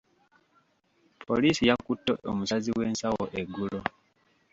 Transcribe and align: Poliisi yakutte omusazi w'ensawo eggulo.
Poliisi 1.27 1.63
yakutte 1.69 2.13
omusazi 2.31 2.69
w'ensawo 2.77 3.23
eggulo. 3.39 3.79